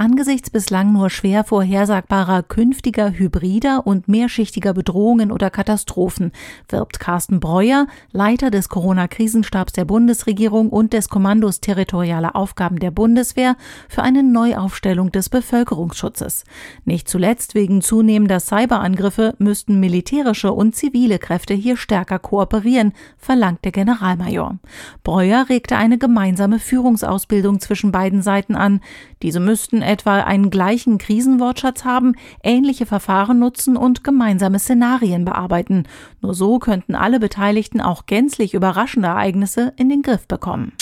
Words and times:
Angesichts 0.00 0.48
bislang 0.48 0.92
nur 0.92 1.10
schwer 1.10 1.42
vorhersagbarer 1.42 2.44
künftiger 2.44 3.10
hybrider 3.10 3.84
und 3.84 4.06
mehrschichtiger 4.06 4.72
Bedrohungen 4.72 5.32
oder 5.32 5.50
Katastrophen 5.50 6.30
wirbt 6.68 7.00
Carsten 7.00 7.40
Breuer, 7.40 7.88
Leiter 8.12 8.52
des 8.52 8.68
Corona-Krisenstabs 8.68 9.72
der 9.72 9.84
Bundesregierung 9.84 10.68
und 10.68 10.92
des 10.92 11.08
Kommandos 11.08 11.58
Territoriale 11.58 12.36
Aufgaben 12.36 12.78
der 12.78 12.92
Bundeswehr, 12.92 13.56
für 13.88 14.02
eine 14.02 14.22
Neuaufstellung 14.22 15.10
des 15.10 15.30
Bevölkerungsschutzes. 15.30 16.44
Nicht 16.84 17.08
zuletzt 17.08 17.56
wegen 17.56 17.82
zunehmender 17.82 18.38
Cyberangriffe 18.38 19.34
müssten 19.38 19.80
militärische 19.80 20.52
und 20.52 20.76
zivile 20.76 21.18
Kräfte 21.18 21.54
hier 21.54 21.76
stärker 21.76 22.20
kooperieren, 22.20 22.92
verlangt 23.16 23.64
der 23.64 23.72
Generalmajor. 23.72 24.58
Breuer 25.02 25.46
regte 25.48 25.76
eine 25.76 25.98
gemeinsame 25.98 26.60
Führungsausbildung 26.60 27.58
zwischen 27.58 27.90
beiden 27.90 28.22
Seiten 28.22 28.54
an. 28.54 28.80
Diese 29.22 29.40
müssten 29.40 29.87
etwa 29.88 30.20
einen 30.20 30.50
gleichen 30.50 30.98
Krisenwortschatz 30.98 31.84
haben, 31.84 32.14
ähnliche 32.42 32.86
Verfahren 32.86 33.38
nutzen 33.38 33.76
und 33.76 34.04
gemeinsame 34.04 34.58
Szenarien 34.58 35.24
bearbeiten. 35.24 35.84
Nur 36.20 36.34
so 36.34 36.58
könnten 36.58 36.94
alle 36.94 37.18
Beteiligten 37.18 37.80
auch 37.80 38.06
gänzlich 38.06 38.54
überraschende 38.54 39.08
Ereignisse 39.08 39.72
in 39.76 39.88
den 39.88 40.02
Griff 40.02 40.28
bekommen. 40.28 40.72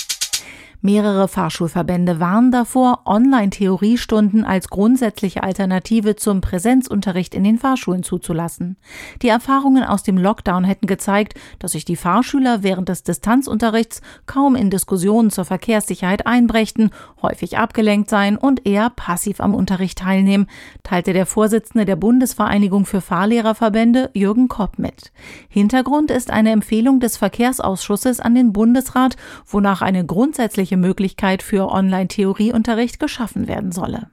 Mehrere 0.83 1.27
Fahrschulverbände 1.27 2.21
warnen 2.21 2.51
davor, 2.51 3.01
Online-Theoriestunden 3.07 4.45
als 4.45 4.69
grundsätzliche 4.69 5.43
Alternative 5.43 6.17
zum 6.17 6.41
Präsenzunterricht 6.41 7.35
in 7.35 7.45
den 7.45 7.59
Fahrschulen 7.59 8.03
zuzulassen. 8.03 8.77
Die 9.23 9.29
Erfahrungen 9.29 9.85
aus 9.85 10.03
dem 10.03 10.19
Lockdown 10.19 10.65
hätten 10.65 10.87
gezeigt, 10.87 11.35
dass 11.59 11.73
sich 11.73 11.85
die 11.85 11.97
Fahrschüler 11.97 12.63
während 12.63 12.89
des 12.91 13.03
Distanzunterrichts 13.03 14.03
kaum 14.27 14.55
in 14.55 14.69
Diskussionen 14.69 15.31
zur 15.31 15.47
Verkehrssicherheit 15.47 16.27
einbrächten, 16.27 16.91
häufig 17.23 17.57
abgelenkt 17.57 18.11
seien 18.11 18.37
und 18.37 18.67
eher 18.67 18.91
passiv 18.91 19.41
am 19.41 19.55
Unterricht 19.55 19.99
teilnehmen, 19.99 20.47
teilte 20.83 21.15
der 21.15 21.27
Vorsitzende 21.27 21.87
der 21.87 21.97
Bundesvereinigung 21.97 22.85
für 22.85 23.01
Fahrlehrerverbände 23.01 24.11
Jürgen 24.13 24.49
Kopp 24.49 24.79
mit. 24.79 25.11
Hintergrund 25.49 26.11
ist 26.11 26.31
eine 26.31 26.51
Empfehlung 26.51 27.01
des 27.01 27.17
Verkehrsausschusses 27.17 28.21
an 28.21 28.35
den 28.35 28.53
Bundesrat, 28.53 29.17
wonach 29.47 29.81
eine 29.81 30.05
grundsätzliche 30.05 30.66
zusätzliche 30.67 30.77
Möglichkeit 30.77 31.43
für 31.43 31.71
Online-Theorieunterricht 31.71 32.99
geschaffen 32.99 33.47
werden 33.47 33.71
solle. 33.71 34.09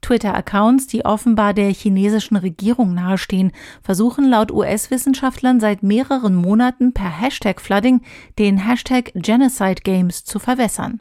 Twitter-Accounts, 0.00 0.86
die 0.86 1.04
offenbar 1.04 1.52
der 1.52 1.72
chinesischen 1.72 2.36
Regierung 2.36 2.94
nahestehen, 2.94 3.50
versuchen 3.82 4.28
laut 4.28 4.52
US-Wissenschaftlern 4.52 5.58
seit 5.58 5.82
mehreren 5.82 6.36
Monaten 6.36 6.92
per 6.92 7.10
Hashtag 7.20 7.60
Flooding 7.60 8.02
den 8.38 8.58
Hashtag 8.58 9.10
Genocide 9.14 9.82
Games 9.82 10.24
zu 10.24 10.38
verwässern. 10.38 11.00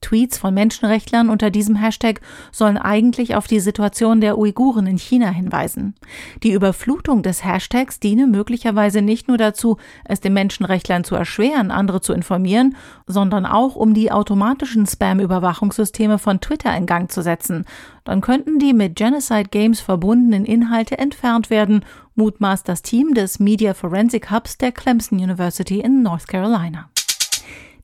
Tweets 0.00 0.38
von 0.38 0.54
Menschenrechtlern 0.54 1.30
unter 1.30 1.50
diesem 1.50 1.76
Hashtag 1.76 2.20
sollen 2.52 2.76
eigentlich 2.76 3.34
auf 3.34 3.46
die 3.46 3.60
Situation 3.60 4.20
der 4.20 4.38
Uiguren 4.38 4.86
in 4.86 4.98
China 4.98 5.30
hinweisen. 5.30 5.94
Die 6.42 6.52
Überflutung 6.52 7.22
des 7.22 7.44
Hashtags 7.44 7.98
diene 7.98 8.26
möglicherweise 8.26 9.02
nicht 9.02 9.28
nur 9.28 9.38
dazu, 9.38 9.78
es 10.04 10.20
den 10.20 10.34
Menschenrechtlern 10.34 11.04
zu 11.04 11.16
erschweren, 11.16 11.70
andere 11.70 12.00
zu 12.00 12.12
informieren, 12.12 12.76
sondern 13.06 13.46
auch 13.46 13.74
um 13.74 13.94
die 13.94 14.12
automatischen 14.12 14.86
Spam-Überwachungssysteme 14.86 16.18
von 16.18 16.40
Twitter 16.40 16.76
in 16.76 16.86
Gang 16.86 17.10
zu 17.10 17.22
setzen. 17.22 17.64
Dann 18.04 18.20
könnten 18.20 18.58
die 18.58 18.72
mit 18.72 18.94
Genocide 18.96 19.48
Games 19.50 19.80
verbundenen 19.80 20.44
Inhalte 20.44 20.98
entfernt 20.98 21.50
werden, 21.50 21.84
mutmaßt 22.14 22.68
das 22.68 22.82
Team 22.82 23.14
des 23.14 23.40
Media 23.40 23.74
Forensic 23.74 24.30
Hubs 24.30 24.58
der 24.58 24.72
Clemson 24.72 25.18
University 25.18 25.80
in 25.80 26.02
North 26.02 26.28
Carolina. 26.28 26.88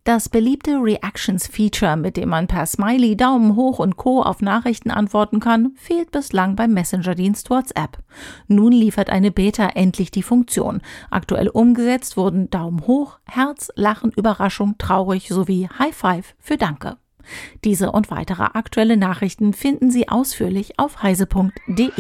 Das 0.05 0.29
beliebte 0.29 0.79
Reactions-Feature, 0.83 1.97
mit 1.97 2.17
dem 2.17 2.31
man 2.31 2.49
per 2.49 2.67
Smiley, 2.67 3.17
Daumen 3.17 3.55
hoch 3.55 3.79
und 3.79 3.97
Co. 3.97 4.21
auf 4.21 4.41
Nachrichten 4.41 4.91
antworten 4.91 5.39
kann, 5.39 5.75
fehlt 5.77 6.11
bislang 6.11 6.57
beim 6.57 6.73
Messenger-Dienst 6.73 7.51
WhatsApp. 7.51 7.99
Nun 8.49 8.73
liefert 8.73 9.11
eine 9.11 9.31
Beta 9.31 9.69
endlich 9.69 10.11
die 10.11 10.25
Funktion. 10.25 10.81
Aktuell 11.11 11.49
umgesetzt 11.49 12.17
wurden 12.17 12.51
Daumen 12.51 12.89
hoch, 12.89 13.21
Herz, 13.27 13.71
Lachen, 13.77 14.11
Überraschung, 14.11 14.77
traurig 14.77 15.29
sowie 15.29 15.69
High 15.79 15.95
Five 15.95 16.35
für 16.41 16.57
Danke. 16.57 16.97
Diese 17.63 17.93
und 17.93 18.11
weitere 18.11 18.43
aktuelle 18.43 18.97
Nachrichten 18.97 19.53
finden 19.53 19.93
Sie 19.93 20.09
ausführlich 20.09 20.81
auf 20.81 21.05
heise.de. 21.05 21.93